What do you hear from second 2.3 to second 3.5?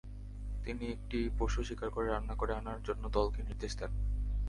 করে আনার জন্যে দলকে